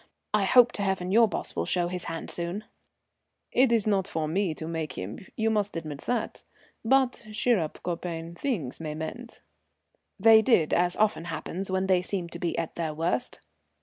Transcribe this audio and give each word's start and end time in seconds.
I 0.33 0.45
hope 0.45 0.71
to 0.71 0.81
heaven 0.81 1.11
your 1.11 1.27
boss 1.27 1.55
will 1.55 1.67
show 1.67 1.87
his 1.87 2.05
hand 2.05 2.31
soon." 2.31 2.63
"It's 3.51 3.85
not 3.85 4.07
for 4.07 4.27
me 4.27 4.55
to 4.55 4.67
make 4.67 4.93
him, 4.93 5.19
you 5.35 5.51
must 5.51 5.77
admit 5.77 6.01
that. 6.07 6.43
But 6.83 7.23
cheer 7.33 7.59
up, 7.59 7.77
copain, 7.83 8.33
things 8.35 8.79
may 8.79 8.95
mend." 8.95 9.41
They 10.19 10.41
did, 10.41 10.73
as 10.73 10.95
often 10.95 11.25
happens 11.25 11.69
when 11.69 11.85
they 11.85 12.01
seem 12.01 12.29
to 12.29 12.39
be 12.39 12.57
at 12.57 12.73
their 12.73 12.95
worst. 12.95 13.41